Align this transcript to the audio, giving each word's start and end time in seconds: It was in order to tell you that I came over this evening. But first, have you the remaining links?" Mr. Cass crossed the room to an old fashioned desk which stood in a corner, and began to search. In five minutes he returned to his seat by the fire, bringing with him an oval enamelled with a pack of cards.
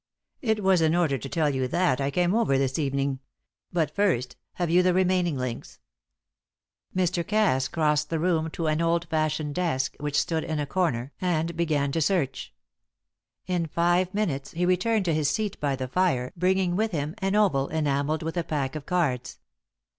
It 0.41 0.63
was 0.63 0.81
in 0.81 0.95
order 0.95 1.19
to 1.19 1.29
tell 1.29 1.51
you 1.51 1.67
that 1.67 2.01
I 2.01 2.09
came 2.09 2.33
over 2.33 2.57
this 2.57 2.79
evening. 2.79 3.19
But 3.71 3.91
first, 3.93 4.35
have 4.53 4.67
you 4.71 4.81
the 4.81 4.95
remaining 4.95 5.37
links?" 5.37 5.79
Mr. 6.95 7.23
Cass 7.23 7.67
crossed 7.67 8.09
the 8.09 8.17
room 8.17 8.49
to 8.53 8.65
an 8.65 8.81
old 8.81 9.05
fashioned 9.11 9.53
desk 9.53 9.95
which 9.99 10.19
stood 10.19 10.43
in 10.43 10.57
a 10.59 10.65
corner, 10.65 11.11
and 11.21 11.55
began 11.55 11.91
to 11.91 12.01
search. 12.01 12.51
In 13.45 13.67
five 13.67 14.11
minutes 14.11 14.53
he 14.53 14.65
returned 14.65 15.05
to 15.05 15.13
his 15.13 15.29
seat 15.29 15.59
by 15.59 15.75
the 15.75 15.87
fire, 15.87 16.33
bringing 16.35 16.75
with 16.75 16.89
him 16.93 17.13
an 17.19 17.35
oval 17.35 17.67
enamelled 17.67 18.23
with 18.23 18.37
a 18.37 18.43
pack 18.43 18.75
of 18.75 18.87
cards. 18.87 19.37